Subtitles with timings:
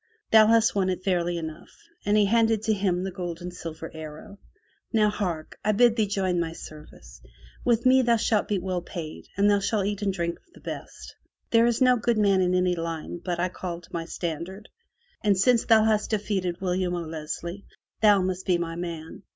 [0.31, 1.69] Thou hast won it fairly enough,"
[2.07, 4.39] and he handed to him the gold and silver arrow.
[4.91, 5.59] "Now hark!
[5.63, 7.21] I bid thee join my service.
[7.63, 10.59] With me thou shalt be well paid and thou shalt eat and drink of the
[10.59, 11.15] best.
[11.51, 14.69] There is no good man in any line but I call to my standard,
[15.23, 17.65] and since thou hast defeated William O'Leslie,
[18.01, 19.21] thou must be my man.